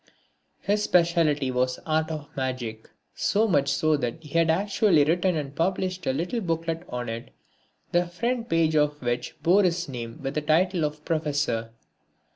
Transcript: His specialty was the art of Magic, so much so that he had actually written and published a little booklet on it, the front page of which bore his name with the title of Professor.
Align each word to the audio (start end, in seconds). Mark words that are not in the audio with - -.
His 0.61 0.81
specialty 0.81 1.51
was 1.51 1.75
the 1.75 1.85
art 1.85 2.09
of 2.09 2.35
Magic, 2.35 2.89
so 3.13 3.47
much 3.47 3.69
so 3.69 3.95
that 3.97 4.23
he 4.23 4.29
had 4.29 4.49
actually 4.49 5.03
written 5.03 5.35
and 5.35 5.55
published 5.55 6.07
a 6.07 6.11
little 6.11 6.41
booklet 6.41 6.81
on 6.89 7.07
it, 7.07 7.29
the 7.91 8.07
front 8.07 8.49
page 8.49 8.73
of 8.75 8.99
which 9.03 9.35
bore 9.43 9.61
his 9.61 9.87
name 9.87 10.19
with 10.23 10.33
the 10.33 10.41
title 10.41 10.85
of 10.85 11.05
Professor. 11.05 11.69